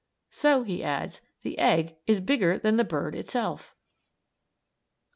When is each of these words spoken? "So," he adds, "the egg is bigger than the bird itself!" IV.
"So," 0.31 0.63
he 0.63 0.83
adds, 0.83 1.21
"the 1.43 1.59
egg 1.59 1.95
is 2.07 2.21
bigger 2.21 2.57
than 2.57 2.77
the 2.77 2.83
bird 2.83 3.13
itself!" 3.13 3.75
IV. 3.75 3.75